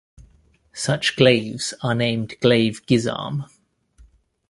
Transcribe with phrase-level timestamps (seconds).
[0.73, 3.45] Such glaives are named glaive-guisarme.